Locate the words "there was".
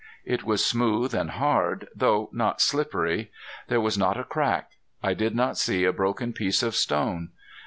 3.67-3.99